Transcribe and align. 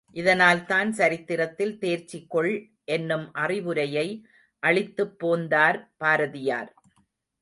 இதனால்தான், 0.13 0.91
சரித்திரத்தில் 0.91 1.77
தேர்ச்சி 1.77 2.25
கொள் 2.27 2.69
என்னும் 2.83 3.33
அறிவுரையை 3.33 4.25
அளித்துப் 4.59 5.19
போந்தார் 5.19 5.93
பாரதியார். 5.97 6.73